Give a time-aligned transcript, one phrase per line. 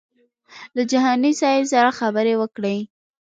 [0.75, 2.77] له جهاني صاحب سره خبرې وکړې.